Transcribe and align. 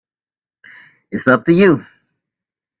It's 1.11 1.27
up 1.27 1.45
to 1.45 1.53
you. 1.53 1.85